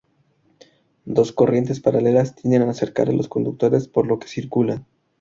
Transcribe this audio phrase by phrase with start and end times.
[1.05, 4.87] Dos corrientes paralelas tienden a acercar los conductores por los que circulan.